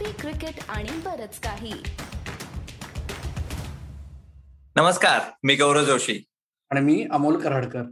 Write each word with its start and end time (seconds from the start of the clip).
Coffee 0.00 0.12
cricket 0.20 0.60
आणि 0.68 0.88
बरच 1.04 1.38
काही. 1.40 1.72
नमस्कार 4.76 5.20
मी 5.42 5.54
गौरव 5.54 5.84
जोशी. 5.84 6.24
आणि 6.70 6.80
मी 6.80 7.06
अमोल 7.10 7.40
कराडकर. 7.40 7.82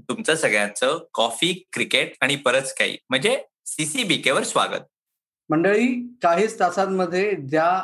तुमचं 0.00 0.34
सगळ्यांचं 0.34 0.98
कॉफी 1.14 1.68
क्रिकेट 1.72 2.12
आणि 2.20 2.36
बरंच 2.36 2.74
काही. 2.74 2.96
म्हणजे 3.08 3.42
सीसीबीके 3.66 4.30
वर 4.30 4.42
स्वागत. 4.42 4.84
मंडळी 5.48 6.16
काहीच 6.22 6.58
तासांमध्ये 6.60 7.32
ज्या 7.32 7.82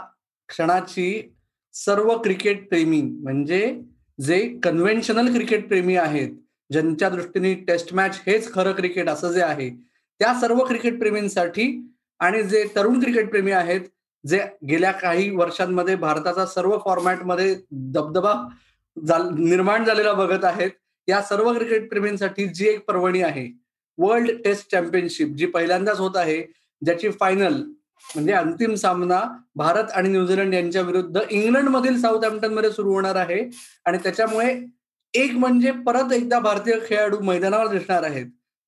क्षणाची 0.48 1.34
सर्व 1.72 2.22
क्रिकेट 2.22 2.68
प्रेमी 2.68 3.02
म्हणजे 3.02 3.80
जे 4.20 4.58
कन्व्हेन्शनल 4.62 5.32
क्रिकेट 5.32 5.68
प्रेमी 5.68 5.96
आहेत 5.96 6.30
ज्यांच्या 6.72 7.08
दृष्टीने 7.08 7.54
टेस्ट 7.54 7.94
मॅच 7.94 8.20
हेच 8.26 8.52
खरं 8.52 8.72
क्रिकेट 8.72 9.08
असं 9.08 9.32
जे 9.32 9.42
आहे 9.42 9.70
त्या 10.18 10.34
सर्व 10.40 10.64
क्रिकेट 10.64 10.98
प्रेमींसाठी 10.98 11.92
आणि 12.20 12.42
जे 12.42 12.64
तरुण 12.76 13.00
क्रिकेटप्रेमी 13.00 13.52
आहेत 13.52 13.80
जे 14.24 14.40
गेल्या 14.68 14.90
काही 14.92 15.30
वर्षांमध्ये 15.30 15.94
भारताचा 15.96 16.46
सर्व 16.46 16.78
फॉर्मॅटमध्ये 16.78 17.54
दबदबा 17.70 18.34
निर्माण 19.38 19.84
झालेला 19.84 20.12
बघत 20.12 20.44
आहेत 20.44 20.70
या 21.08 21.22
सर्व 21.22 21.52
क्रिकेटप्रेमींसाठी 21.52 22.46
जी 22.46 22.68
एक 22.68 22.84
पर्वणी 22.84 23.22
आहे 23.22 23.48
वर्ल्ड 23.98 24.30
टेस्ट 24.44 24.70
चॅम्पियनशिप 24.70 25.28
जी 25.28 25.46
पहिल्यांदाच 25.46 25.98
होत 25.98 26.16
आहे 26.16 26.42
ज्याची 26.82 27.10
फायनल 27.10 27.62
म्हणजे 28.14 28.32
अंतिम 28.32 28.74
सामना 28.74 29.22
भारत 29.56 29.90
आणि 29.92 30.08
न्यूझीलंड 30.08 30.54
यांच्या 30.54 30.82
विरुद्ध 30.82 31.20
इंग्लंडमधील 31.30 32.00
साऊथ 32.00 32.24
हॅम्प्टनमध्ये 32.24 32.70
सुरू 32.70 32.92
होणार 32.92 33.16
आहे. 33.16 33.40
आणि 33.84 33.98
त्याच्यामुळे 33.98 34.54
एक 35.14 35.32
म्हणजे 35.32 35.70
परत 35.86 36.12
एकदा 36.12 36.38
भारतीय 36.38 36.74
खेळाडू 36.86 37.18
मैदानावर 37.20 37.68
दिसणार 37.68 38.02
आहेत. 38.02 38.26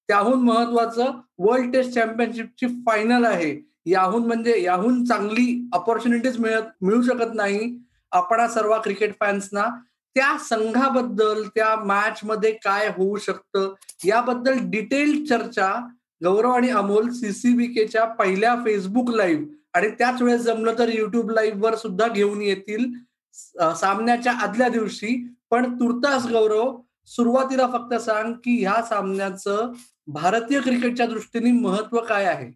त्याहून 0.08 0.42
महत्वाचं 0.42 1.10
वर्ल्ड 1.38 1.72
टेस्ट 1.72 1.92
चॅम्पियनशिपची 1.92 2.66
फायनल 2.86 3.24
आहे. 3.24 3.56
याहून 3.86 4.26
म्हणजे 4.26 4.62
याहून 4.62 5.04
चांगली 5.04 5.68
ऑपॉर्च्युनिटीज 5.74 6.38
मिळत 6.38 6.62
मिळू 6.82 7.02
शकत 7.02 7.34
नाही 7.34 7.76
आपण 8.12 8.46
सर्व 8.46 8.74
क्रिकेट 8.80 9.14
फॅन्सना 9.20 9.64
त्या 10.16 10.36
संघाबद्दल 10.40 11.42
त्या 11.54 11.74
मॅच 11.84 12.20
मध्ये 12.24 12.50
काय 12.64 12.88
होऊ 12.96 13.16
शकतं 13.16 13.72
याबद्दल 14.04 14.58
डिटेल 14.70 15.24
चर्चा 15.26 15.72
गौरव 16.24 16.50
आणि 16.50 16.70
अमोल 16.70 17.08
सीसीबीकेच्या 17.10 18.04
पहिल्या 18.14 18.54
फेसबुक 18.64 19.10
लाईव्ह 19.10 19.44
आणि 19.74 19.90
त्याच 19.90 20.22
वेळेस 20.22 20.40
जमलं 20.40 20.78
तर 20.78 20.88
युट्यूब 20.88 21.30
लाईव्ह 21.30 21.64
वर 21.64 21.74
सुद्धा 21.74 22.08
घेऊन 22.08 22.42
येतील 22.42 22.86
सामन्याच्या 23.76 24.32
आदल्या 24.32 24.68
दिवशी. 24.68 25.16
पण 25.50 25.74
तुर्तास 25.74 26.26
गौरव 26.26 26.76
सुरुवातीला 27.10 27.66
फक्त 27.72 27.94
सांग 27.94 28.32
की 28.44 28.56
ह्या 28.60 28.80
सामन्याचं 28.82 29.72
भारतीय 30.08 30.60
क्रिकेटच्या 30.60 31.06
दृष्टीने 31.06 31.50
महत्त्व 31.52 32.00
काय 32.00 32.24
आहे? 32.24 32.46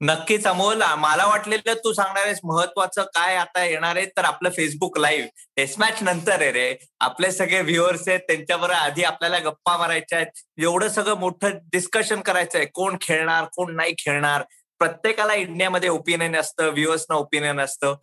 नक्कीच 0.00 0.46
अमोल 0.46 0.82
मला 0.98 1.26
वाटलेलं 1.26 1.74
तू 1.84 1.92
सांगणार 1.92 2.24
आहेस 2.24 2.38
महत्वाचं 2.44 3.02
काय 3.14 3.36
आता 3.36 3.64
येणार 3.64 3.96
आहे 3.96 4.04
तर 4.16 4.24
आपलं 4.24 4.50
फेसबुक 4.50 4.98
लाईव्ह 4.98 5.28
टेस्ट 5.56 5.78
मॅच 5.80 6.02
नंतर 6.02 6.40
आहे 6.40 6.52
रे. 6.52 6.76
आपले 7.00 7.30
सगळे 7.32 7.60
व्ह्युअर्स 7.62 8.08
आहेत 8.08 8.20
त्यांच्याबरोबर 8.20 8.74
आधी 8.74 9.02
आपल्याला 9.04 9.38
गप्पा 9.38 9.76
मारायच्या 9.76 10.18
आहेत. 10.18 10.30
एवढं 10.58 10.88
सगळं 10.88 11.18
मोठं 11.18 11.58
डिस्कशन 11.72 12.20
करायचं 12.20 12.58
आहे. 12.58 12.66
कोण 12.74 12.96
खेळणार 13.00 13.44
कोण 13.56 13.74
नाही 13.76 13.94
खेळणार. 13.98 14.42
प्रत्येकाला 14.80 15.34
इंडियामध्ये 15.34 15.88
ओपिनियन 15.88 16.36
असतं 16.36 16.70
व्ह्युअर्सना 16.72 17.16
ओपिनियन 17.16 17.60
असतं. 17.60 17.94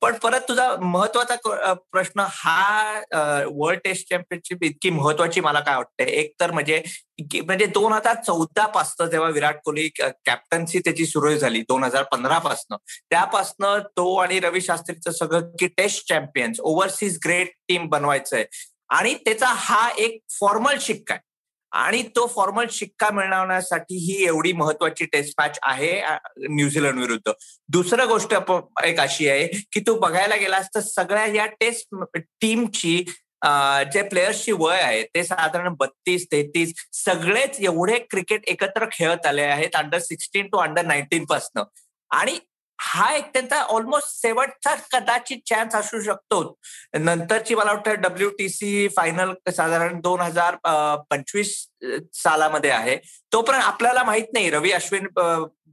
पण 0.00 0.14
परत 0.22 0.40
तुझा 0.48 0.68
महत्त्वाचा 0.80 1.72
प्रश्न 1.92 2.24
हा 2.30 3.00
वर्ल्ड 3.54 3.80
टेस्ट 3.84 4.08
चॅम्पियनशिप 4.08 4.64
इतकी 4.64 4.90
महत्वाची 4.90 5.40
मला 5.40 5.60
काय 5.60 5.76
वाटते 5.76 6.04
एक 6.20 6.32
तर 6.40 6.50
म्हणजे 6.50 6.82
म्हणजे 7.34 7.66
दोन 7.66 7.92
हजार 7.92 8.22
चौदा 8.26 8.66
पासनं 8.66 9.06
जेव्हा 9.10 9.28
विराट 9.30 9.56
कोहली 9.64 9.88
कॅप्टन्सी 9.98 10.78
त्याची 10.78 11.06
सुरू 11.06 11.34
झाली 11.36 11.60
दोन 11.68 11.84
हजार 11.84 12.02
पंधरा 12.12 12.38
पासनं 12.38 12.76
त्यापासनं 13.10 13.78
तो 13.96 14.14
आणि 14.16 14.40
रवी 14.40 14.60
शास्त्रीचं 14.60 15.10
सगळं 15.10 15.50
की 15.60 15.66
test 15.66 16.08
champions 16.08 16.60
overseas 16.60 17.18
great 17.24 17.52
team 17.68 17.88
बनवायचंय. 17.88 18.44
आणि 18.90 19.14
त्याचा 19.14 19.46
हा 19.46 19.88
एक 19.98 20.18
फॉर्मल 20.40 20.76
शिक्का 20.80 21.14
आहे. 21.14 21.28
आणि 21.72 22.02
तो 22.16 22.26
फॉर्मल 22.26 22.66
शिक्का 22.72 23.10
मिळवण्यासाठी 23.10 23.96
ही 23.96 24.24
एवढी 24.26 24.52
महत्वाची 24.52 25.04
टेस्ट 25.04 25.34
मॅच 25.38 25.58
आहे 25.62 25.92
न्यूझीलंड 26.48 26.98
विरुद्ध. 26.98 27.32
दुसरं 27.68 28.08
गोष्ट 28.08 28.34
एक 28.84 29.00
अशी 29.00 29.28
आहे 29.28 29.46
की 29.72 29.80
तू 29.80 29.94
बघायला 30.00 30.36
गेलास 30.36 30.68
तर 30.74 30.80
सगळ्या 30.80 31.26
या 31.26 31.46
टेस्ट 31.60 31.94
टीमची 32.16 32.96
जे 33.92 34.02
प्लेयर्सची 34.02 34.52
वय 34.52 34.80
आहे 34.80 35.02
ते 35.14 35.22
साधारण 35.24 35.74
बत्तीस 35.78 36.26
तेहतीस 36.32 36.72
सगळेच 36.94 37.60
एवढे 37.60 37.98
क्रिकेट 38.10 38.48
एकत्र 38.48 38.86
खेळत 38.92 39.26
आले 39.26 39.42
आहेत 39.42 39.76
under 39.76 39.98
sixteen 39.98 40.46
to 40.46 40.58
under 40.58 40.84
nineteen 40.86 41.24
पासनं. 41.24 41.62
आणि 42.10 42.38
हा 42.82 43.12
एक 43.14 43.24
त्यांचा 43.32 43.60
ऑलमोस्ट 43.62 44.20
शेवटचा 44.22 44.74
कदाचित 44.92 45.38
चान्स 45.46 45.74
असू 45.74 46.00
शकतो. 46.00 46.42
नंतरची 46.98 47.54
मला 47.54 47.72
वाटतं 47.72 48.00
डब्ल्यू 48.00 48.30
टी 48.30 48.48
सी 48.48 48.88
फायनल 48.88 49.32
साधारण 49.56 50.00
दोन 50.00 50.20
हजार 50.20 50.56
पंचवीस 51.10 51.54
सालामध्ये 52.14 52.70
आहे. 52.70 52.96
तोपर्यंत 53.32 53.64
आपल्याला 53.64 54.02
माहीत 54.04 54.32
नाही 54.32 54.50
रवी 54.50 54.72
अश्विन 54.72 55.06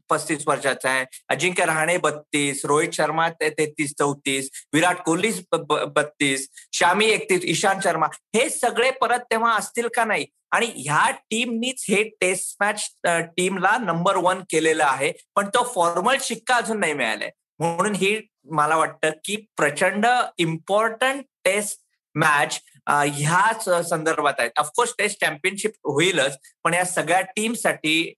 पस्तीस 0.09 0.43
वर्षाचा 0.47 0.89
आहे. 0.89 1.05
अजिंक्य 1.29 1.65
रहाणे 1.65 1.97
बत्तीस 1.97 2.65
रोहित 2.65 2.91
शर्मा 2.93 3.29
तेहतीस 3.29 3.93
चौतीस 3.99 4.49
विराट 4.73 5.01
कोहली 5.05 5.31
बत्तीस 5.53 6.47
शामी 6.73 7.05
एकतीस 7.05 7.41
ईशांत 7.45 7.81
शर्मा. 7.83 8.07
हे 8.35 8.49
सगळे 8.49 8.91
परत 8.91 9.19
तेव्हा 9.31 9.55
असतील 9.57 9.87
का 9.95 10.05
नाही? 10.05 10.25
आणि 10.51 10.71
ह्या 10.75 11.09
टीमनीच 11.29 11.85
हे 11.89 12.03
टेस्ट 12.21 12.55
मॅच 12.59 12.89
टीमला 13.37 13.77
नंबर 13.77 14.15
वन 14.15 14.41
केलेलं 14.49 14.85
आहे. 14.85 15.11
पण 15.35 15.47
तो 15.47 15.63
फॉर्मल 15.75 16.17
शिक्का 16.21 16.55
अजून 16.55 16.79
नाही 16.79 16.93
मिळालाय. 16.93 17.31
म्हणून 17.59 17.95
ही 17.95 18.19
मला 18.51 18.75
वाटतं 18.77 19.09
की 19.25 19.35
प्रचंड 19.57 20.05
इम्पॉर्टंट 20.37 21.23
टेस्ट 21.43 21.79
मॅच 22.15 22.59
ह्याच 22.87 23.63
संदर्भात 23.89 24.33
आहेत. 24.39 24.51
ऑफकोर्स 24.59 24.93
टेस्ट 24.97 25.19
चॅम्पियनशिप 25.21 25.71
होईलच 25.85 26.37
पण 26.63 26.73
या 26.73 26.85
सगळ्या 26.85 27.21
टीमसाठी 27.21 28.13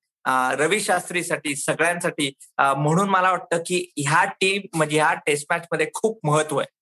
रवी 0.60 0.80
शास्त्रीसाठी 0.80 1.56
सगळ्यांसाठी 1.56 2.32
म्हणून 2.58 3.10
मला 3.10 3.32
वाटतं 3.32 3.62
की 3.66 3.86
ह्या 3.98 4.24
टीम 4.42 4.62
म्हणजे 4.74 4.98
ह्या 4.98 5.14
टेस्ट 5.26 5.46
मॅच 5.52 5.68
मध्ये 5.72 5.88
खूप 5.94 6.20
महत्त्व 6.24 6.60
आहे. 6.60 6.78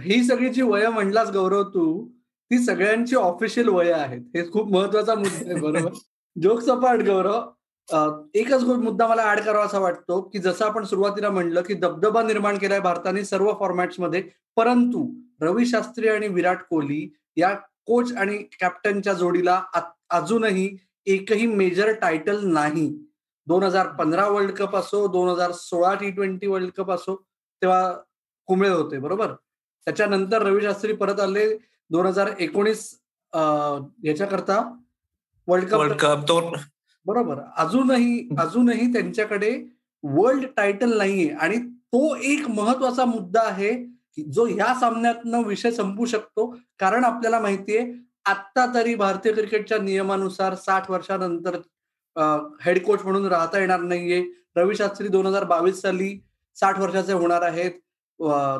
ही 0.00 0.22
सगळी 0.24 0.48
जी 0.48 0.62
वय 0.62 0.88
म्हणलास 0.88 1.30
गौरव 1.30 1.62
तू 1.62 2.08
ती 2.50 2.58
सगळ्यांची 2.58 3.16
ऑफिशियल 3.16 3.68
वय 3.68 3.92
आहेत. 3.92 4.20
हे 4.36 4.50
खूप 4.52 4.72
महत्त्वाचा 4.72 5.14
मुद्दा 5.14 5.50
आहे 5.50 5.60
बरोबर? 5.60 5.92
जोक 6.42 6.60
सपाट 6.60 7.00
गौरव. 7.00 7.40
एकच 8.34 8.62
मुद्दा 8.62 9.06
मला 9.06 9.30
ऍड 9.32 9.40
करावा 9.40 9.64
असा 9.64 9.78
वाटतो 9.78 10.20
की 10.20 10.38
जसं 10.38 10.64
आपण 10.64 10.84
सुरुवातीला 10.84 11.30
म्हणलं 11.30 11.62
की 11.62 11.74
दबदबा 11.74 12.22
निर्माण 12.22 12.58
केलाय 12.58 12.80
भारताने 12.80 13.24
सर्व 13.24 13.52
फॉर्मॅट्समध्ये 13.58 14.22
परंतु 14.56 15.23
रवी 15.40 15.66
शास्त्री 15.66 16.08
आणि 16.08 16.28
विराट 16.28 16.62
कोहली 16.70 17.08
या 17.36 17.52
कोच 17.86 18.12
आणि 18.12 18.36
कॅप्टनच्या 18.60 19.12
जोडीला 19.12 19.60
अजूनही 20.10 20.68
एकही 21.06 21.46
मेजर 21.46 21.92
टायटल 22.00 22.44
नाही. 22.52 22.88
दोन 23.46 23.62
हजार 23.62 23.88
पंधरा 23.96 24.26
वर्ल्ड 24.28 24.50
कप 24.56 24.76
असो 24.76 25.06
दोन 25.12 25.28
हजार 25.28 25.52
सोळा 25.52 25.94
टी 26.00 26.10
ट्वेंटी 26.10 26.46
वर्ल्ड 26.46 26.70
कप 26.76 26.90
असो 26.90 27.14
तेव्हा 27.62 27.92
कुंबळे 28.48 28.68
होते 28.68 28.98
बरोबर? 28.98 29.32
त्याच्यानंतर 29.86 30.42
रवी 30.42 30.62
शास्त्री 30.62 30.92
परत 30.96 31.20
आले 31.20 31.46
दोन 31.90 32.06
हजार 32.06 32.30
एकोणीस 32.38 32.88
याच्याकरता 34.04 34.58
वर्ल्ड 35.48 35.68
कप 35.68 35.78
वर्ल्ड 35.78 35.96
कप 36.00 36.24
दोन 36.26 36.52
बरोबर. 37.06 37.40
अजूनही 37.56 38.28
अजूनही 38.38 38.92
त्यांच्याकडे 38.92 39.50
वर्ल्ड 40.04 40.46
टायटल 40.56 40.96
नाहीये 40.98 41.28
आणि 41.32 41.56
तो 41.92 42.14
एक 42.16 42.48
महत्त्वाचा 42.48 43.04
मुद्दा 43.04 43.40
आहे 43.46 43.72
जो 44.18 44.44
ह्या 44.46 44.74
सामन्यातनं 44.80 45.42
विषय 45.46 45.70
संपू 45.70 46.04
शकतो. 46.06 46.46
कारण 46.80 47.04
आपल्याला 47.04 47.40
माहितीये 47.40 47.92
आत्ता 48.26 48.66
तरी 48.74 48.94
भारतीय 48.94 49.32
क्रिकेटच्या 49.32 49.78
नियमानुसार 49.78 50.54
साठ 50.54 50.90
वर्षानंतर 50.90 51.56
हेड 52.64 52.82
कोच 52.84 53.02
म्हणून 53.04 53.26
राहता 53.26 53.58
येणार 53.58 53.80
नाहीये. 53.80 54.22
रवी 54.56 54.74
शास्त्री 54.76 55.08
दोन 55.08 55.26
हजार 55.26 55.44
बावीस 55.44 55.80
साली 55.82 56.18
साठ 56.56 56.78
वर्षाचे 56.80 57.12
होणार 57.12 57.42
आहेत. 57.42 57.70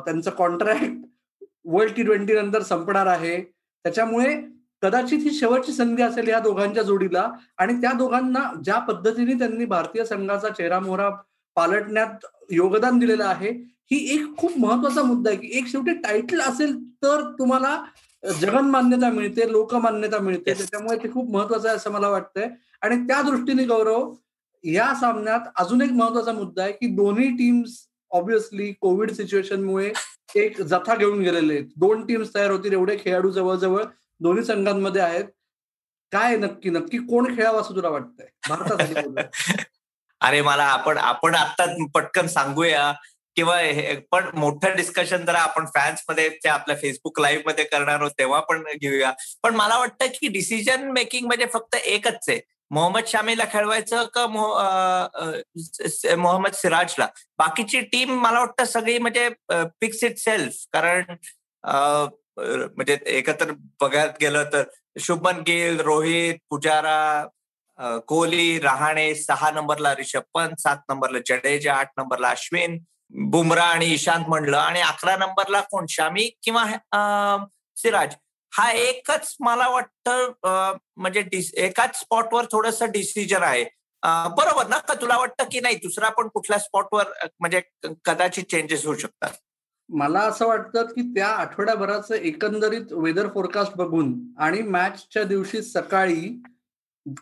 त्यांचं 0.05 0.29
कॉन्ट्रॅक्ट 0.37 1.45
वर्ल्ड 1.65 1.93
टी 1.95 2.03
ट्वेंटी 2.03 2.33
नंतर 2.33 2.61
संपणार 2.63 3.07
आहे. 3.07 3.41
त्याच्यामुळे 3.85 4.35
कदाचित 4.83 5.19
ही 5.23 5.31
शेवटची 5.31 5.71
संधी 5.73 6.03
असेल 6.03 6.27
या 6.27 6.39
दोघांच्या 6.39 6.83
जोडीला 6.83 7.27
आणि 7.57 7.73
त्या 7.81 7.91
दोघांना 7.97 8.39
ज्या 8.63 8.79
पद्धतीने 8.87 9.33
त्यांनी 9.39 9.65
भारतीय 9.65 10.03
संघाचा 10.05 10.49
चेहरा 10.49 10.79
मोहरा 10.79 11.09
पालटण्यात 11.57 12.25
योगदान 12.51 12.99
दिलेलं 12.99 13.23
आहे 13.25 13.51
ही 13.91 14.15
एक 14.15 14.37
खूप 14.37 14.51
महत्त्वाचा 14.57 15.03
मुद्दा 15.03 15.29
आहे 15.29 15.39
की 15.39 15.57
एक 15.57 15.67
शेवटी 15.67 15.93
टायटल 15.93 16.41
असेल 16.41 16.83
तर 16.83 17.21
तुम्हाला 17.39 17.83
जगन 18.41 18.65
मान्यता 18.65 19.09
मिळते 19.09 19.51
लोकमान्यता 19.51 20.19
मिळते. 20.19 20.53
त्याच्यामुळे 20.53 20.97
ते 20.97 21.11
खूप 21.13 21.29
महत्वाचं 21.29 21.67
आहे 21.67 21.77
असं 21.77 21.91
मला 21.91 22.09
वाटतंय. 22.09 22.49
आणि 22.81 23.07
त्या 23.07 23.21
दृष्टीने 23.21 23.63
गौरव 23.63 24.13
या 24.63 24.93
सामन्यात 24.95 25.39
अजून 25.55 25.81
एक 25.81 25.91
महत्त्वाचा 25.91 26.31
मुद्दा 26.31 26.63
आहे 26.63 26.71
की 26.71 26.95
दोन्ही 26.95 27.29
टीम्स 27.29 27.87
ऑब्विसली 28.11 28.73
कोविड 28.73 29.11
सिच्युएशनमुळे 29.11 29.91
एक 30.35 30.61
जथा 30.61 30.95
घेऊन 30.95 31.19
गेलेले 31.19 31.53
आहेत. 31.53 31.65
दोन 31.75 32.05
टीम्स 32.05 32.35
तयार 32.35 32.51
होतील 32.51 32.73
एवढे 32.73 32.97
खेळाडू 32.97 33.29
जवळजवळ 33.29 33.83
दोन्ही 34.19 34.43
संघांमध्ये 34.43 35.01
आहेत. 35.01 35.25
काय 36.11 36.37
नक्की? 36.37 36.69
नक्की 36.69 36.97
कोण 36.97 37.35
खेळावं 37.35 37.61
असं 37.61 37.75
तुला 37.75 37.89
वाटतंय? 37.89 38.27
भारतासाठी 38.49 39.63
अरे 40.21 40.41
मला 40.41 40.63
आपण 40.63 40.97
आपण 40.97 41.35
आता 41.35 41.85
पटकन 41.93 42.27
सांगूया. 42.27 42.93
किंवा 43.35 43.57
पण 44.11 44.29
मोठं 44.39 44.75
डिस्कशन 44.75 45.25
जरा 45.25 45.39
आपण 45.39 45.65
फॅन्समध्ये 45.75 46.29
आपल्या 46.49 46.75
फेसबुक 46.81 47.19
लाईव्हमध्ये 47.19 47.63
करणार 47.65 47.99
आहोत 47.99 48.11
तेव्हा 48.19 48.39
पण 48.49 48.63
घेऊया. 48.81 49.11
पण 49.43 49.55
मला 49.55 49.77
वाटतं 49.77 50.05
की 50.19 50.27
डिसिजन 50.27 50.89
मेकिंग 50.91 51.25
म्हणजे 51.27 51.45
फक्त 51.53 51.75
एकच 51.75 52.29
आहे. 52.29 52.39
मोहम्मद 52.71 53.07
शामीला 53.07 53.43
खेळवायचं 53.51 54.05
का 54.13 54.25
मोहम्मद 56.17 56.53
सिराजला? 56.53 57.07
बाकीची 57.37 57.81
टीम 57.91 58.13
मला 58.21 58.39
वाटतं 58.39 58.65
सगळी 58.65 58.97
म्हणजे 58.97 59.29
फिक्स 59.51 60.03
इट 60.03 60.17
सेल्फ 60.17 60.55
कारण 60.73 61.03
म्हणजे 62.37 62.97
एकत्र 63.07 63.51
बघायला 63.81 64.11
गेलं 64.21 64.43
तर 64.53 64.63
शुभमन 64.99 65.39
गिल 65.47 65.79
रोहित 65.79 66.35
पुजारा 66.49 67.27
कोहली 68.07 68.59
रहाणे 68.59 69.13
सहा 69.15 69.49
नंबरला 69.51 69.95
रिषभ 69.95 70.21
पंत 70.33 70.61
सात 70.61 70.77
नंबरला 70.89 71.19
जडेजा 71.25 71.73
आठ 71.73 71.91
नंबरला 71.97 72.29
अश्विन 72.29 72.77
बुमरा 73.31 73.63
आणि 73.63 73.85
ईशांत 73.93 74.25
म्हणलं. 74.27 74.57
आणि 74.57 74.81
अकरा 74.81 75.15
नंबरला 75.17 75.61
कोण? 75.61 75.85
शामी 75.89 76.29
किंवा 76.43 76.65
सिराज? 77.77 78.15
हा 78.53 78.69
एकच 78.71 79.35
मला 79.39 79.67
वाटतं 79.69 80.31
म्हणजे 80.97 81.23
एकाच 81.63 81.99
स्पॉटवर 81.99 82.45
थोडस 82.51 82.81
डिसिजन 82.83 83.43
आहे. 83.43 83.63
बरोबर 84.37 84.67
ना? 84.67 84.77
का 84.77 84.93
तुला 85.01 85.17
वाटतं 85.17 85.43
की 85.51 85.59
नाही? 85.59 85.75
दुसरा 85.83 86.09
पण 86.09 86.27
कुठल्या 86.33 86.59
स्पॉटवर 86.59 87.11
म्हणजे 87.39 87.61
कदाचित 88.05 88.43
चेंजेस 88.51 88.85
होऊ 88.85 88.95
शकतात? 88.95 89.31
मला 89.89 90.19
असं 90.19 90.47
वाटतं 90.47 90.85
की 90.85 91.01
त्या 91.15 91.27
आठवड्याभराचं 91.27 92.15
एकंदरीत 92.15 92.91
वेदर 92.91 93.27
फोरकास्ट 93.33 93.75
बघून 93.77 94.13
आणि 94.39 94.61
मॅचच्या 94.61 95.23
दिवशी 95.23 95.61
सकाळी 95.61 96.21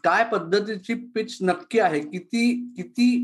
काय 0.04 0.24
पद्धतीची 0.24 0.94
पिच 1.16 1.38
नक्की 1.42 1.80
आहे? 1.80 2.00
किती 2.00 2.74
किती 2.78 3.16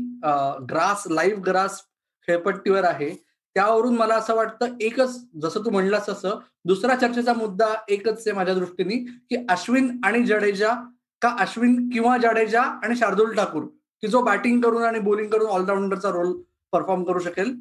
ग्रास 0.70 1.04
लाईव्ह 1.10 1.42
ग्रास 1.42 1.80
खेळपट्टीवर 2.30 2.84
आहे. 2.84 3.10
त्यावरून 3.56 3.96
मला 3.96 4.14
असं 4.14 4.34
वाटतं 4.34 4.74
एकच 4.80 5.16
जसं 5.42 5.64
तू 5.64 5.70
म्हणलास 5.70 6.08
तसं 6.08 6.38
दुसरा 6.64 6.94
चर्चेचा 6.96 7.32
मुद्दा 7.34 7.66
एकच 7.88 8.18
आहे 8.18 8.32
माझ्या 8.32 8.54
दृष्टीने 8.54 8.96
की 9.30 9.44
अश्विन 9.48 9.90
आणि 10.04 10.22
जडेजा 10.24 10.74
का 11.22 11.28
अश्विन 11.40 11.88
किंवा 11.92 12.16
जडेजा 12.18 12.60
आणि 12.62 12.96
शार्दुल 12.96 13.34
ठाकूर 13.34 13.62
की 14.02 14.08
जो 14.08 14.20
बॅटिंग 14.22 14.60
करून 14.60 14.82
आणि 14.82 14.98
बॉलिंग 14.98 15.30
करून 15.30 15.48
ऑलराऊंडरचा 15.48 16.10
रोल 16.10 16.32
परफॉर्म 16.72 17.02
करू 17.04 17.18
शकेल. 17.18 17.54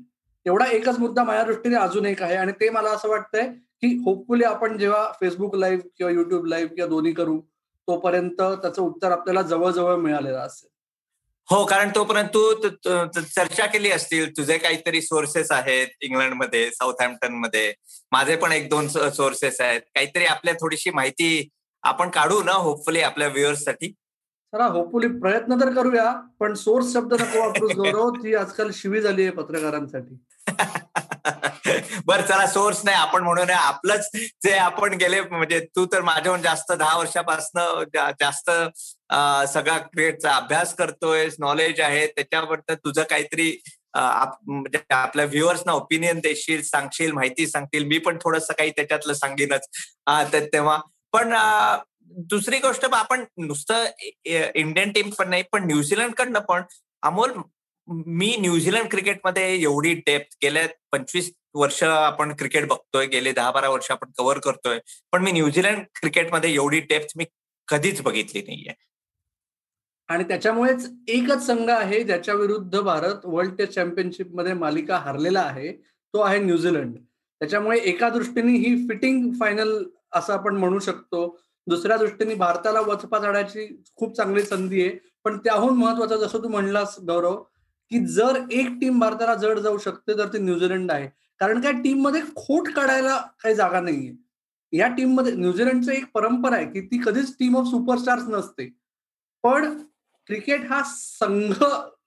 एवढा 0.46 0.66
एकच 0.66 1.00
मुद्दा 1.00 1.24
माझ्या 1.24 1.44
दृष्टीने 1.44 1.76
अजून 1.76 2.06
एक 2.06 2.22
आहे 2.24 2.36
आणि 2.36 2.52
ते 2.52 2.70
मला 2.70 2.90
असं 2.90 3.10
वाटतंय 3.10 3.48
की 3.82 3.96
होपफुली 4.06 4.44
आपण 4.44 4.78
जेव्हा 4.78 5.06
फेसबुक 5.20 5.56
लाईव्ह 5.56 5.84
किंवा 5.98 6.12
युट्यूब 6.12 6.46
लाईव्ह 6.46 6.74
किंवा 6.76 6.90
दोन्ही 6.90 7.12
करू 7.12 7.40
तोपर्यंत 7.88 8.42
त्याचं 8.42 8.82
उत्तर 8.82 9.12
आपल्याला 9.12 9.42
जवळजवळ 9.42 9.96
मिळालेलं 9.96 10.38
असेल. 10.38 10.70
हो 11.50 11.64
कारण 11.66 11.90
तोपर्यंत 11.96 12.28
तू 12.34 12.42
चर्चा 13.36 13.66
केली 13.66 13.92
असतील. 13.92 14.30
तुझे 14.38 14.58
काहीतरी 14.58 15.02
सोर्सेस 15.02 15.52
आहेत 15.52 15.88
इंग्लंडमध्ये 16.02 16.70
साऊथ 16.72 17.02
हॅम्प्टनमध्ये 17.02 17.74
माझे 18.12 18.36
पण 18.36 18.52
एक 18.52 18.70
दोन 18.70 18.88
सोर्सेस 18.88 19.62
आहेत. 19.62 19.82
काहीतरी 19.96 20.26
आपल्या 20.26 20.54
थोडीशी 20.54 20.90
माहिती 20.90 21.48
आपण 21.84 22.10
काढू 22.10 22.42
ना 22.44 22.52
होपफुली 22.52 23.02
आपल्या 23.02 23.28
व्ह्युअर्ससाठी? 23.28 23.88
चला 24.54 24.66
होपफुली 24.66 25.08
प्रयत्न 25.20 25.60
तर 25.62 25.74
करूया 25.74 26.12
पण 26.40 26.54
सोर्स 26.54 26.94
शब्द 26.94 27.14
नको 27.14 27.40
वापरूच 27.40 27.72
गौरव 27.76 28.10
ती 28.24 28.36
आजकाल 28.36 28.70
शिवी 28.74 29.02
झाली 29.02 29.22
आहे 29.22 29.32
पत्रकारांसाठी. 29.32 30.18
बर 32.06 32.22
चला 32.22 32.48
सोर्स 32.48 32.82
नाही 32.86 32.98
आपण 32.98 33.24
म्हणून 33.24 33.50
आपलंच 33.50 34.10
जे 34.44 34.54
आपण 34.54 34.94
गेले 34.94 35.22
म्हणजे 35.22 35.60
तू 35.76 35.86
तर 35.86 36.02
माझ्याहून 36.02 36.42
जास्त 36.42 36.72
दहा 36.72 36.98
वर्षापासून 36.98 37.84
जास्त 38.20 38.52
सगळा 39.54 39.78
क्रिकेटचा 39.78 40.36
अभ्यास 40.36 40.74
करतोय 40.76 41.28
नॉलेज 41.40 41.82
आहे 41.82 42.06
त्याच्याबद्दल 42.08 42.76
तुझं 42.76 43.04
काहीतरी 43.10 43.52
म्हणजे 43.96 44.80
आपल्या 44.90 45.26
व्ह्युअर्सना 45.26 45.72
ओपिनियन 45.72 46.20
देशील 46.20 46.62
सांगशील 46.64 47.12
माहिती 47.12 47.48
सांगतील. 47.48 47.86
मी 47.86 47.98
पण 47.98 48.18
थोडस 48.24 48.48
काही 48.58 48.72
त्याच्यातलं 48.72 49.14
सांगेनच 49.14 49.68
तेव्हा. 50.34 50.80
पण 51.14 51.34
दुसरी 52.30 52.58
गोष्ट 52.60 52.86
आपण 52.94 53.24
नुसतं 53.38 53.86
इंडियन 54.26 54.92
टीम 54.92 55.10
पण 55.20 55.30
नाही 55.30 55.44
पण 55.52 55.66
न्यूझीलंडकडनं 55.68 56.40
पण 56.40 56.64
अमोल 57.04 57.32
मी 57.90 58.36
न्यूझीलंड 58.40 58.90
क्रिकेटमध्ये 58.92 59.44
एवढी 59.62 59.94
डेप्थ 60.08 60.36
गेल्या 60.44 60.66
पंचवीस 60.92 61.32
वर्ष 61.56 61.82
आपण 61.84 62.34
क्रिकेट 62.36 62.68
बघतोय 62.68 63.06
गेले 63.06 63.32
दहा 63.32 63.52
बारा 63.52 63.70
वर्ष 63.70 63.90
आपण 63.92 64.10
कव्हर 64.18 64.40
करतोय 64.40 64.80
पण 65.12 65.24
मी 65.24 65.32
न्यूझीलंड 65.32 65.84
क्रिकेटमध्ये 65.96 66.54
एवढी 66.54 66.80
डेप्थ 66.80 67.18
मी 67.18 67.26
कधीच 67.68 68.02
बघितली 68.02 68.42
नाहीये. 68.42 68.74
आणि 70.10 70.24
त्याच्यामुळेच 70.24 70.88
एकच 71.08 71.46
संघ 71.46 71.70
आहे 71.70 72.04
ज्याच्या 72.04 72.34
विरुद्ध 72.36 72.80
भारत 72.80 73.26
वर्ल्ड 73.26 73.56
टेस्ट 73.58 73.74
चॅम्पियनशिपमध्ये 73.74 74.54
मालिका 74.54 74.98
हरलेला 74.98 75.40
आहे 75.40 75.72
तो 76.14 76.22
आहे 76.22 76.40
न्यूझीलंड 76.40 76.96
त्याच्यामुळे 77.42 77.80
एका 77.80 78.10
दृष्टीने 78.10 78.58
ही 78.58 78.76
फिटिंग 78.88 79.32
फायनल 79.40 79.84
असं 80.14 80.34
आपण 80.34 80.56
म्हणू 80.58 80.80
शकतो. 80.80 81.38
दुसऱ्या 81.68 81.98
दृष्टीने 81.98 82.36
भारताला 82.36 82.80
वचपा 82.82 83.20
चढायची 83.20 83.68
खूप 83.96 84.16
चांगली 84.18 84.44
संधी 84.44 84.82
आहे. 84.82 84.98
पण 85.24 85.38
त्याहून 85.38 85.78
महत्वाचं 85.78 86.18
जसं 86.18 86.44
तू 86.44 86.48
म्हणलास 86.48 86.96
गौरव 87.08 87.42
की 87.92 88.06
जर 88.06 88.42
एक 88.52 88.68
टीम 88.82 89.00
भारताला 89.00 89.36
जड 89.36 89.60
जाऊ 89.60 89.78
शकते 89.78 90.18
तर 90.18 90.28
ती 90.28 90.40
न्यूझीलंड 90.40 90.92
आहे. 90.92 91.08
कारण 91.40 91.62
काय 91.62 91.72
टीममध्ये 91.74 92.22
खोट 92.36 92.70
काढायला 92.70 93.18
काही 93.44 93.56
जागा 93.56 93.80
नाहीये. 93.82 94.14
या 94.74 94.88
टीममध्ये 94.88 95.34
न्यूझीलंडचं 95.36 95.92
एक 95.92 96.06
परंपरा 96.14 96.56
आहे 96.56 96.66
की 96.66 96.82
ती 96.82 97.02
कधीच 97.06 97.34
टीम 97.40 97.58
ऑफ 97.58 97.68
सुपरस्टार्स 97.68 98.24
नसते. 98.28 98.70
पण 99.44 99.78
क्रिकेट 100.28 100.66
हा 100.70 100.82
संघ 100.86 101.54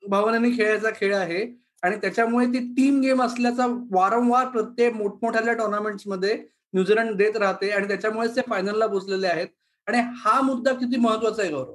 भावनाने 0.08 0.50
खेळायचा 0.50 0.90
खेळ 0.96 1.14
आहे 1.16 1.46
आणि 1.82 1.96
त्याच्यामुळे 1.96 2.46
ती 2.46 2.58
टीम 2.74 3.00
गेम 3.00 3.22
असल्याचा 3.22 3.66
वारंवार 3.90 4.46
प्रत्येक 4.48 4.94
मोठमोठ्या 4.94 5.52
टुर्नामेंट्समध्ये 5.52 6.36
न्यूझीलंड 6.74 7.16
देत 7.16 7.36
राहते 7.36 7.70
आणि 7.70 7.88
त्याच्यामुळेच 7.88 8.36
ते 8.36 8.40
फायनलला 8.48 8.86
पोचलेले 8.86 9.26
आहेत. 9.26 9.48
आणि 9.86 9.98
हा 10.16 10.40
मुद्दा 10.40 10.72
किती 10.72 10.96
महत्त्वाचा 10.96 11.42
आहे 11.42 11.50
गौरव? 11.52 11.74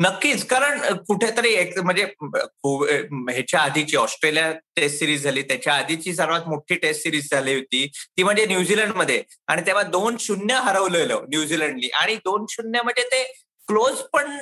नक्कीच. 0.00 0.44
कारण 0.46 0.80
कुठेतरी 1.08 1.52
एक 1.54 1.78
म्हणजे 1.78 2.04
हो, 2.22 2.76
ह्याच्या 2.84 3.60
आधीची 3.60 3.96
ऑस्ट्रेलिया 3.96 4.50
टेस्ट 4.76 4.98
सिरीज 4.98 5.24
झाली. 5.24 5.42
त्याच्या 5.42 5.74
आधीची 5.74 6.14
सर्वात 6.14 6.48
मोठी 6.48 6.74
टेस्ट 6.76 7.02
सिरीज 7.02 7.28
झाली 7.32 7.54
होती. 7.54 7.86
ती 8.16 8.22
म्हणजे 8.22 8.46
न्यूझीलंडमध्ये 8.46 9.22
आणि 9.48 9.62
तेव्हा 9.66 9.82
दोन 9.82 10.16
शून्य 10.20 10.60
हरवलेलं 10.64 11.24
न्यूझीलंडनी 11.28 11.88
आणि 12.00 12.14
दोन 12.24 12.44
शून्य 12.50 12.82
म्हणजे 12.82 13.08
ते 13.12 13.22
क्लोज 13.68 14.00
पण 14.12 14.38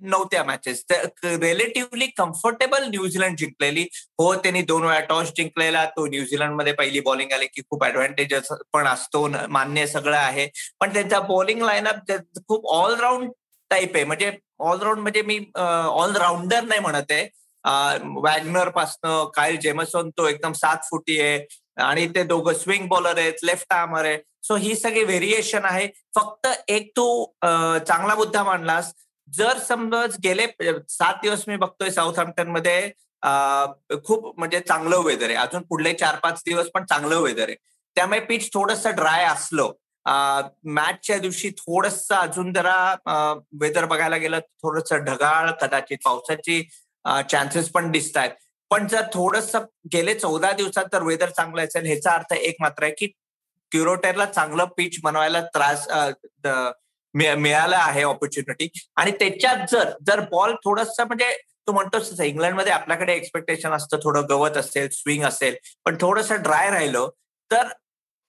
नव्हत्या 0.00 0.42
matches 0.44 0.84
relatively 1.24 2.06
comfortable 2.16 2.84
New Zealand 2.88 3.36
जिंकलेली. 3.38 3.82
हो 4.18 4.34
त्यांनी 4.34 4.62
दोन 4.62 4.82
वेळा 4.84 5.00
टॉस 5.08 5.32
जिंकलेला. 5.36 5.84
तो 5.86 6.06
न्यूझीलंडमध्ये 6.06 6.72
पहिली 6.72 7.00
बॉलिंग 7.00 7.32
आली 7.32 7.46
की 7.46 7.62
खूप 7.70 7.84
ऍडव्हान्टेज 7.84 8.34
पण 8.72 8.86
असतो. 8.86 9.26
मान्य 9.48 9.86
सगळं 9.86 10.16
आहे. 10.16 10.48
पण 10.80 10.92
त्यांचा 10.92 11.20
बॉलिंग 11.20 11.62
लाईनअप 11.62 12.12
खूप 12.48 12.68
ऑलराऊंड 12.74 13.30
टाईप 13.70 13.96
आहे. 13.96 14.04
म्हणजे 14.04 14.32
ऑलराऊंड 14.58 15.00
म्हणजे 15.00 15.22
मी 15.22 15.38
ऑलराऊंडर 15.56 16.64
नाही 16.64 16.80
म्हणत 16.80 17.10
आहे. 17.10 17.28
वॅगनर 18.22 18.68
पासनं 18.68 19.24
कायल 19.34 19.56
जेमसन 19.60 20.08
तो 20.18 20.26
एकदम 20.28 20.52
सात 20.52 20.88
फुटी 20.90 21.20
आहे. 21.20 21.44
आणि 21.82 22.06
ते 22.14 22.22
दोघं 22.22 22.54
स्विंग 22.54 22.86
बॉलर 22.88 23.18
आहेत 23.18 23.44
लेफ्ट 23.44 23.72
आर्मर 23.72 24.04
आहे. 24.04 24.18
सो 24.44 24.56
ही 24.56 24.74
सगळी 24.76 25.04
व्हेरिएशन 25.04 25.64
आहे. 25.64 25.86
फक्त 26.16 26.46
एक 26.68 26.90
तू 26.96 27.24
चांगला 27.44 28.14
मुद्दा 28.14 28.42
मांडलास. 28.44 28.92
जर 29.28 29.58
समज 29.68 30.16
गेले 30.24 30.46
सात 30.88 31.14
दिवस 31.22 31.44
मी 31.48 31.56
बघतोय 31.56 31.90
साऊथ 31.90 32.18
हॅम्प्टनमध्ये 32.18 32.90
खूप 34.06 34.38
म्हणजे 34.38 34.60
चांगलं 34.60 35.00
वेदर 35.04 35.26
आहे. 35.26 35.34
अजून 35.36 35.62
पुढले 35.62 35.92
चार 35.94 36.16
पाच 36.22 36.42
दिवस 36.46 36.68
पण 36.74 36.84
चांगलं 36.84 37.20
वेदर 37.20 37.48
आहे. 37.48 37.56
त्यामुळे 37.96 38.20
पिच 38.20 38.48
थोडस 38.52 38.86
ड्राय 38.86 39.24
असलं. 39.24 39.72
मॅचच्या 40.06 41.18
दिवशी 41.18 41.50
थोडस 41.50 42.06
अजून 42.12 42.52
जरा 42.52 42.94
वेदर 43.52 43.84
बघायला 43.84 44.16
गेलं 44.16 44.38
थोडस 44.62 44.92
ढगाळ 44.92 45.50
कदाचित 45.60 45.98
पावसाची 46.04 46.62
चान्सेस 47.30 47.70
पण 47.70 47.90
दिसत 47.90 48.16
आहेत 48.16 48.30
पण 48.70 48.86
जर 48.86 49.02
थोडस 49.12 49.54
गेले 49.92 50.14
चौदा 50.14 50.50
दिवसात 50.52 50.84
तर 50.92 51.02
वेदर 51.02 51.30
चांगलं 51.30 51.64
असेल 51.64 51.86
ह्याचा 51.86 52.10
अर्थ 52.10 52.32
एक 52.32 52.56
मात्र 52.60 52.84
आहे 52.84 52.92
की 52.98 53.06
क्युरोटेरला 53.72 54.24
चांगलं 54.26 54.64
पिच 54.76 55.00
बनवायला 55.02 55.40
त्रास 55.54 55.86
मिळालं 57.14 57.76
आहे 57.76 58.02
ऑपॉर्च्युनिटी 58.02 58.68
आणि 58.96 59.10
त्याच्यात 59.10 59.66
जर 59.70 59.90
जर 60.06 60.20
बॉल 60.30 60.54
थोडस 60.64 61.00
म्हणजे 61.00 61.32
तू 61.66 61.72
म्हणतोस 61.72 62.20
इंग्लंडमध्ये 62.20 62.72
आपल्याकडे 62.72 63.14
एक्सपेक्टेशन 63.14 63.72
असतं 63.72 63.98
थोडं 64.02 64.26
गवत 64.30 64.56
असेल 64.56 64.88
स्विंग 64.88 65.24
असेल 65.24 65.56
पण 65.84 65.96
थोडस 66.00 66.32
ड्राय 66.32 66.70
राहिलं 66.70 67.08
तर 67.50 67.68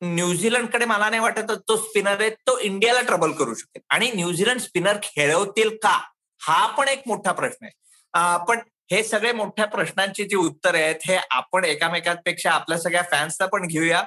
न्यूझीलंडकडे 0.01 0.85
मला 0.85 1.09
नाही 1.09 1.21
वाटत 1.21 1.51
तो 1.67 1.75
स्पिनर 1.77 2.21
आहे 2.21 2.29
तो 2.47 2.57
इंडियाला 2.59 3.01
ट्रबल 3.07 3.31
करू 3.39 3.53
शकेल. 3.53 3.81
आणि 3.89 4.11
न्यूझीलंड 4.15 4.59
स्पिनर 4.59 4.97
खेळवतील 5.03 5.75
का? 5.83 5.97
हा 6.41 6.65
पण 6.77 6.87
एक 6.87 7.01
मोठा 7.07 7.31
प्रश्न 7.31 7.65
आहे. 7.65 8.45
पण 8.47 8.59
हे 8.91 9.03
सगळे 9.03 9.31
मोठ्या 9.33 9.65
प्रश्नांची 9.65 10.23
जी 10.23 10.35
उत्तर 10.35 10.75
आहेत 10.75 11.07
हे 11.07 11.17
आपण 11.31 11.65
एकामेकांपेक्षा 11.65 12.51
आपल्या 12.51 12.77
सगळ्या 12.79 13.03
फॅन्सला 13.11 13.47
पण 13.47 13.67
घेऊया. 13.67 14.01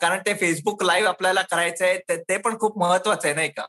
कारण 0.00 0.20
ते 0.26 0.34
फेसबुक 0.40 0.82
लाईव्ह 0.84 1.08
आपल्याला 1.08 1.42
करायचं 1.50 1.84
आहे 1.84 2.16
ते 2.28 2.36
पण 2.38 2.58
खूप 2.58 2.78
महत्वाचं 2.78 3.28
आहे 3.28 3.34
नाही 3.36 3.48
का? 3.48 3.64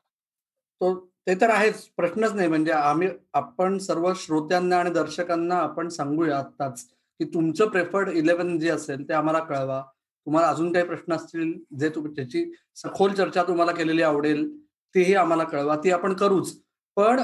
तो 0.81 0.95
ते 1.27 1.33
तर 1.41 1.50
आहेच. 1.50 1.85
प्रश्नच 1.97 2.33
नाही. 2.33 2.47
म्हणजे 2.47 2.71
आम्ही 2.71 3.09
आपण 3.33 3.77
सर्व 3.79 4.12
श्रोत्यांना 4.19 4.79
आणि 4.79 4.89
दर्शकांना 4.93 5.57
आपण 5.57 5.89
सांगूया 5.89 6.38
आत्ताच 6.38 6.83
की 7.19 7.25
तुमचं 7.33 7.67
प्रेफर्ड 7.69 8.09
इलेव्हन 8.09 8.57
जे 8.59 8.69
असेल 8.69 9.07
ते 9.09 9.13
आम्हाला 9.13 9.39
कळवा. 9.39 9.81
तुम्हाला 10.25 10.48
अजून 10.48 10.74
काही 10.74 10.86
प्रश्न 10.86 11.13
असतील 11.13 11.53
जे 11.80 11.89
त्याची 11.89 12.51
सखोल 12.75 13.13
चर्चा 13.13 13.44
तुम्हाला 13.44 13.72
केलेली 13.72 14.01
आवडेल 14.01 14.48
तेही 14.96 15.13
आम्हाला 15.15 15.44
कळवा 15.44 15.75
ती 15.84 15.92
आपण 15.92 16.13
करूच. 16.13 16.53
पण 16.98 17.20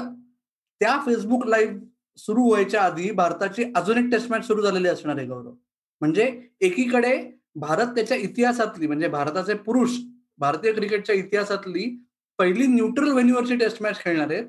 त्या 0.80 0.98
फेसबुक 1.06 1.46
लाईव्ह 1.46 1.78
सुरू 2.18 2.48
व्हायच्या 2.48 2.82
आधी 2.82 3.10
भारताची 3.10 3.64
अजून 3.76 3.98
एक 3.98 4.10
टेस्ट 4.10 4.30
मॅच 4.30 4.46
सुरू 4.46 4.62
झालेली 4.62 4.88
असणार 4.88 5.16
आहे 5.18 5.26
गौरव. 5.26 5.52
म्हणजे 6.00 6.48
एकीकडे 6.60 7.38
भारत 7.56 7.86
त्याच्या 7.86 8.16
इतिहासातली 8.16 8.86
म्हणजे 8.86 9.08
भारताचे 9.08 9.54
पुरुष 9.54 9.96
भारतीय 10.38 10.72
क्रिकेटच्या 10.72 11.14
इतिहासातली 11.14 12.06
पहिली 12.38 12.66
न्यूट्रल 12.66 13.12
व्हेन्यूवरची 13.12 13.56
टेस्ट 13.56 13.82
मॅच 13.82 13.98
खेळणार 13.98 14.30
आहेत. 14.30 14.44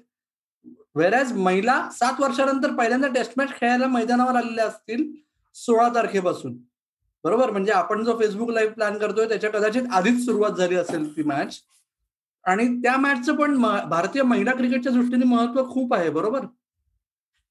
वेरॅज 0.96 1.32
महिला 1.34 1.90
सात 1.92 2.22
वर्षानंतर 2.22 2.76
पहिल्यांदा 2.76 3.08
टेस्ट 3.08 3.34
मॅच 3.38 3.50
खेळायला 3.50 3.88
मैदानावर 3.88 4.36
आलेल्या 4.36 4.66
असतील 4.66 5.12
सोळा 5.54 5.90
तारखेपासून. 5.96 6.58
बरोबर? 7.24 7.50
म्हणजे 7.52 7.72
आपण 7.72 8.04
जो 8.04 8.18
फेसबुक 8.20 8.50
लाईव्ह 8.50 8.74
प्लॅन 8.74 8.98
करतोय 8.98 9.28
त्याच्या 9.28 9.50
कदाचित 9.50 9.82
आधीच 9.92 10.26
सुरुवात 10.26 10.52
झाली 10.52 10.76
असेल 10.76 11.18
ती 11.18 11.24
मॅच 11.24 11.60
आणि 12.46 12.68
त्या 12.78 12.98
मॅचचं 12.98 13.36
पण 13.36 13.62
भारतीय 13.90 14.22
महिला 14.22 14.52
क्रिकेटच्या 14.52 14.92
दृष्टीने 14.92 15.26
महत्त्व 15.26 15.64
खूप 15.74 15.94
आहे 15.94 16.10
बरोबर? 16.10 16.46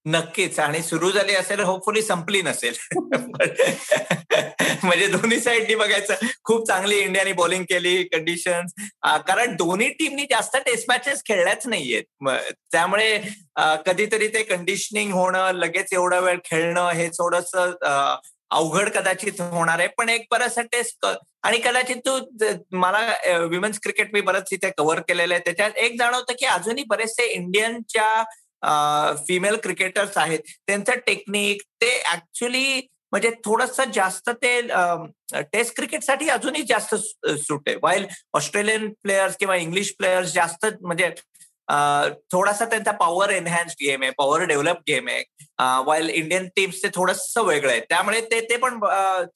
नक्कीच. 0.06 0.58
आणि 0.58 0.82
सुरू 0.82 1.10
झाली 1.10 1.34
असेल 1.34 1.60
होपफुली 1.60 2.02
संपली 2.02 2.42
नसेल. 2.42 2.74
म्हणजे 4.84 5.06
दोन्ही 5.06 5.40
साईडनी 5.40 5.74
बघायचं 5.74 6.14
खूप 6.44 6.66
चांगली 6.66 6.98
इंडियाने 6.98 7.32
बॉलिंग 7.32 7.64
केली 7.64 8.02
कंडिशन 8.04 8.66
कारण 9.04 9.54
दोन्ही 9.56 9.88
टीमनी 9.88 10.22
जास्त 10.22 10.56
टेस्ट 10.56 10.84
मॅचेस 10.88 11.22
खेळल्याच 11.24 11.66
नाहीयेत. 11.66 12.04
त्यामुळे 12.72 13.20
कधीतरी 13.86 14.28
ते 14.28 14.42
कंडिशनिंग 14.42 15.12
होणं 15.12 15.52
लगेच 15.52 15.92
एवढा 15.92 16.18
वेळ 16.20 16.38
खेळणं 16.44 16.88
हे 16.88 17.08
थोडस 17.08 17.50
अवघड 18.50 18.88
कदाचित 18.94 19.40
होणार 19.40 19.78
आहे. 19.78 19.88
पण 19.98 20.08
एक 20.08 20.26
बराचसा 20.30 20.62
टेस्ट 20.72 21.06
आणि 21.42 21.58
कदाचित 21.64 21.96
तू 22.06 22.18
मला 22.76 23.00
विमेन्स 23.50 23.80
क्रिकेट 23.82 24.12
मी 24.12 24.20
बरंच 24.20 24.48
इथे 24.52 24.70
कव्हर 24.78 25.00
केलेलं 25.08 25.34
आहे. 25.34 25.42
त्याच्यात 25.44 25.78
एक 25.78 25.98
जाणवतं 25.98 26.34
की 26.38 26.46
अजूनही 26.46 26.84
बरेचसे 26.88 27.26
इंडियनच्या 27.32 28.22
फिमेल 29.26 29.56
क्रिकेटर्स 29.62 30.16
आहेत. 30.18 30.38
त्यांचं 30.66 30.98
टेक्निक 31.06 31.62
ते 31.82 31.90
ऍक्च्युली 32.12 32.80
म्हणजे 33.12 33.30
थोडस 33.44 33.80
जास्त 33.94 34.30
ते 34.42 34.60
टेस्ट 35.52 35.74
क्रिकेटसाठी 35.76 36.28
अजूनही 36.30 36.62
जास्त 36.68 36.94
सुट 36.94 37.68
आहे. 37.68 37.76
वाईल 37.82 38.06
ऑस्ट्रेलियन 38.34 38.88
प्लेयर्स 39.02 39.36
किंवा 39.40 39.56
इंग्लिश 39.56 39.92
प्लेयर्स 39.98 40.32
जास्त 40.34 40.66
म्हणजे 40.80 41.10
थोडासा 42.32 42.64
त्यांचा 42.64 42.92
पॉवर 43.00 43.30
एनहॅन्स 43.30 43.74
गेम 43.80 44.02
आहे 44.02 44.10
पॉवर 44.18 44.42
डेव्हलप 44.44 44.78
गेम 44.88 45.08
आहे. 45.08 45.22
वाईल 45.86 46.08
इंडियन 46.08 46.48
टीम्स 46.56 46.82
ते 46.82 46.88
थोडस 46.94 47.32
वेगळं 47.38 47.70
आहे. 47.70 47.80
त्यामुळे 47.88 48.20
ते 48.30 48.40
ते 48.50 48.56
पण 48.56 48.78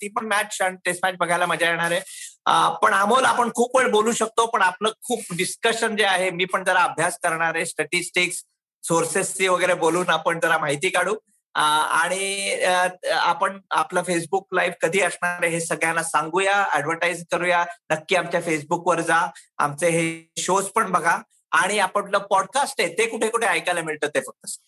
ती 0.00 0.08
पण 0.16 0.26
मॅच 0.26 0.60
आणि 0.62 0.76
टेस्ट 0.84 1.04
मॅच 1.04 1.14
बघायला 1.20 1.46
मजा 1.46 1.68
येणार 1.68 1.92
आहे. 1.92 2.00
पण 2.82 2.94
अमोल 2.94 3.24
आपण 3.24 3.50
खूप 3.56 3.76
वेळ 3.76 3.90
बोलू 3.90 4.12
शकतो 4.12 4.46
पण 4.46 4.62
आपलं 4.62 4.90
खूप 5.06 5.34
डिस्कशन 5.36 5.96
जे 5.96 6.04
आहे 6.04 6.30
मी 6.30 6.44
पण 6.52 6.64
जरा 6.64 6.82
अभ्यास 6.82 7.18
करणार 7.22 7.54
आहे. 7.54 7.66
स्टॅटिस्टिक्स 7.66 8.42
सोर्सेसची 8.84 9.48
वगैरे 9.48 9.74
बोलून 9.74 10.10
आपण 10.10 10.40
जरा 10.42 10.58
माहिती 10.58 10.88
काढू. 10.88 11.14
आणि 11.54 12.62
आपण 13.12 13.58
आपलं 13.70 14.02
फेसबुक 14.06 14.54
लाईव्ह 14.54 14.74
कधी 14.82 15.00
असणार 15.00 15.42
आहे 15.42 15.50
हे 15.52 15.60
सगळ्यांना 15.60 16.02
सांगूया 16.02 16.64
ऍडव्हर्टाईज 16.76 17.24
करूया. 17.32 17.64
नक्की 17.92 18.16
आमच्या 18.16 18.40
फेसबुकवर 18.46 19.00
जा. 19.00 19.20
आमचे 19.58 19.88
हे 19.90 20.42
शोज 20.42 20.68
पण 20.74 20.90
बघा. 20.92 21.16
आणि 21.54 21.78
आपलं 21.78 22.18
पॉडकास्ट 22.30 22.80
आहे 22.80 22.92
ते 22.98 23.06
कुठे 23.06 23.28
कुठे 23.28 23.46
ऐकायला 23.46 23.82
मिळतं 23.82 24.08
ते 24.14 24.20
फक्त 24.20 24.58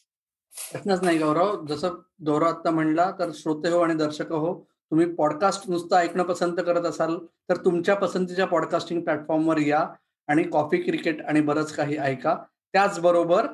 प्रश्नच 0.73 1.03
नाही 1.03 1.19
गौरव. 1.19 1.65
जसं 1.67 1.95
गौरव 2.27 2.47
आता 2.47 2.71
म्हणला 2.71 3.11
तर 3.19 3.31
श्रोते 3.35 3.71
हो 3.71 3.81
आणि 3.81 3.95
दर्शक 3.95 4.33
हो 4.33 4.55
तुम्ही 4.91 5.07
पॉडकास्ट 5.15 5.69
नुसतं 5.71 5.97
ऐकणं 5.97 6.23
पसंत 6.23 6.57
करत 6.57 6.85
असाल 6.87 7.17
तर 7.49 7.57
तुमच्या 7.57 7.95
पसंतीच्या 7.97 8.47
पॉडकास्टिंग 8.47 9.01
प्लॅटफॉर्मवर 9.01 9.59
या 9.59 9.87
आणि 10.29 10.43
कॉफी 10.43 10.83
क्रिकेट 10.83 11.23
आणि 11.23 11.41
बरंच 11.41 11.73
काही 11.73 11.97
ऐका. 11.97 12.35
त्याचबरोबर 12.75 13.47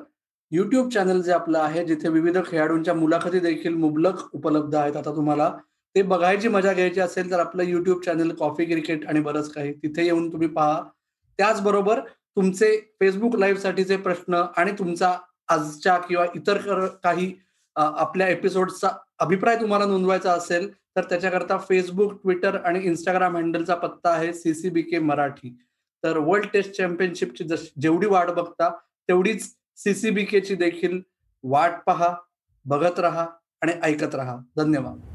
युट्यूब 0.51 0.89
चॅनल 0.89 1.21
जे 1.21 1.31
आपलं 1.31 1.59
आहे 1.59 1.85
जिथे 1.85 2.09
विविध 2.09 2.37
खेळाडूंच्या 2.45 2.93
मुलाखती 2.93 3.39
देखील 3.39 3.75
मुबलक 3.75 4.23
उपलब्ध 4.35 4.75
आहेत. 4.75 4.95
आता 4.97 5.15
तुम्हाला 5.15 5.49
ते 5.95 6.01
बघायची 6.01 6.47
मजा 6.47 6.73
घ्यायची 6.73 6.99
असेल 6.99 7.31
तर 7.31 7.39
आपलं 7.39 7.63
युट्यूब 7.63 8.01
चॅनल 8.01 8.33
कॉफी 8.35 8.65
क्रिकेट 8.65 9.07
आणि 9.07 9.19
बरंच 9.19 9.51
काही 9.53 9.73
तिथे 9.73 10.05
येऊन 10.05 10.31
तुम्ही 10.31 10.47
पहा. 10.47 10.81
त्याचबरोबर 11.39 11.99
तुमचे 12.35 12.77
फेसबुक 12.99 13.35
लाईव्ह 13.35 13.59
साठीचे 13.59 13.97
प्रश्न 13.97 14.43
आणि 14.57 14.71
तुमचा 14.71 15.17
आजच्या 15.47 15.97
किंवा 15.97 16.25
इतर 16.35 16.85
काही 17.03 17.33
आपल्या 17.75 18.27
एपिसोडचा 18.27 18.89
अभिप्राय 19.19 19.55
तुम्हाला 19.55 19.85
नोंदवायचा 19.85 20.31
असेल 20.31 20.71
तर 20.95 21.03
त्याच्याकरता 21.03 21.57
फेसबुक 21.57 22.13
ट्विटर 22.13 22.55
आणि 22.55 22.79
इंस्टाग्राम 22.79 23.37
हँडलचा 23.37 23.75
पत्ता 23.75 24.09
आहे 24.09 24.33
सीसीबी 24.33 24.81
के 24.81 24.99
मराठी. 24.99 25.57
तर 26.03 26.17
वर्ल्ड 26.17 26.47
टेस्ट 26.53 26.71
चॅम्पियनशिपची 26.71 27.43
जेवढी 27.81 28.07
वाट 28.07 28.29
बघता 28.29 28.69
तेवढीच 29.07 29.49
सीसीबी 29.77 30.25
केची 30.25 30.55
देखील 30.55 30.99
वाट 31.43 31.71
पहा 31.85 32.13
बघत 32.65 32.99
राहा 32.99 33.25
आणि 33.61 33.71
ऐकत 33.83 34.15
राहा. 34.15 34.37
धन्यवाद. 34.57 35.12